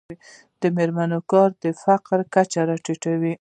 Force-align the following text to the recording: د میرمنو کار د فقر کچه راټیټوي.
د 0.61 0.63
میرمنو 0.77 1.19
کار 1.31 1.49
د 1.63 1.65
فقر 1.83 2.19
کچه 2.33 2.61
راټیټوي. 2.69 3.29